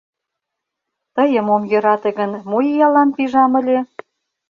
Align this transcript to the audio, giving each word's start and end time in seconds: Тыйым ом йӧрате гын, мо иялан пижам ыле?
Тыйым 1.15 1.47
ом 1.55 1.63
йӧрате 1.71 2.09
гын, 2.19 2.31
мо 2.49 2.57
иялан 2.71 3.09
пижам 3.15 3.51
ыле? 3.59 3.79